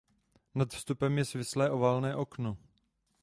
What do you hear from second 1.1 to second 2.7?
je svislé oválné okno.